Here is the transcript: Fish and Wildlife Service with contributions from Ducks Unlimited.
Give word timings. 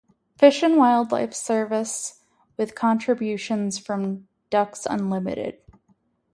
Fish 0.35 0.63
and 0.63 0.77
Wildlife 0.77 1.31
Service 1.31 2.21
with 2.57 2.73
contributions 2.73 3.77
from 3.77 4.27
Ducks 4.49 4.87
Unlimited. 4.89 5.59